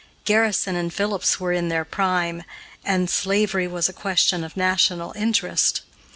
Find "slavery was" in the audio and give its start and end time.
3.07-3.87